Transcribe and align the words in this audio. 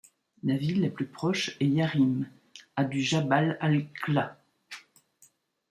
La 0.43 0.57
ville 0.57 0.81
la 0.81 0.89
plus 0.89 1.05
proche 1.05 1.55
est 1.59 1.67
Yarim, 1.67 2.27
à 2.75 2.85
du 2.85 3.03
Jabal 3.03 3.59
al 3.61 3.85
Qullah. 3.89 4.35